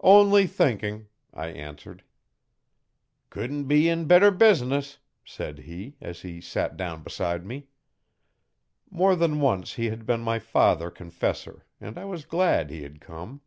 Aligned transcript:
'Only 0.00 0.46
thinking,' 0.46 1.08
I 1.34 1.48
answered. 1.48 2.04
'Couldn't 3.28 3.64
be 3.64 3.86
in 3.86 4.06
better 4.06 4.30
business,' 4.30 4.96
said 5.26 5.58
he 5.58 5.98
as 6.00 6.22
he 6.22 6.40
sat 6.40 6.78
down 6.78 7.02
beside 7.02 7.44
me. 7.44 7.66
More 8.90 9.14
than 9.14 9.40
once 9.42 9.74
he 9.74 9.90
had 9.90 10.06
been 10.06 10.22
my 10.22 10.38
father 10.38 10.90
confessor 10.90 11.66
and 11.82 11.98
I 11.98 12.06
was 12.06 12.24
glad 12.24 12.70
he 12.70 12.82
had 12.82 12.98
come. 12.98 13.42